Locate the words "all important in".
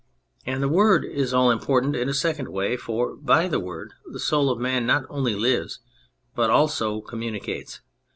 1.31-2.09